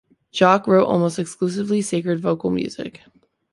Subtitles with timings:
[0.31, 3.01] Jacquet wrote almost exclusively sacred vocal music.